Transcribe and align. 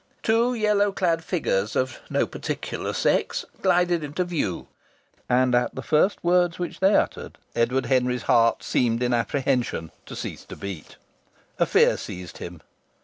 Two 0.23 0.55
yellow 0.55 0.91
clad 0.91 1.23
figures 1.23 1.75
of 1.75 1.99
no 2.09 2.25
particular 2.25 2.91
sex 2.91 3.45
glided 3.61 4.03
into 4.03 4.23
view, 4.23 4.65
and 5.29 5.53
at 5.53 5.75
the 5.75 5.83
first 5.83 6.23
words 6.23 6.57
which 6.57 6.79
they 6.79 6.95
uttered 6.95 7.37
Edward 7.55 7.85
Henry's 7.85 8.23
heart 8.23 8.63
seemed 8.63 9.03
in 9.03 9.13
apprehension 9.13 9.91
to 10.07 10.15
cease 10.15 10.43
to 10.45 10.55
beat. 10.55 10.95
A 11.59 11.67
fear 11.67 11.97
seized 11.97 12.39
him. 12.39 12.61